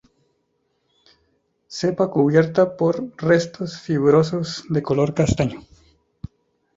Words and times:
Cepa 1.67 2.09
cubierta 2.09 2.75
por 2.75 3.13
restos 3.17 3.79
fibrosos 3.81 4.63
de 4.67 4.81
color 4.81 5.13
castaño. 5.13 5.61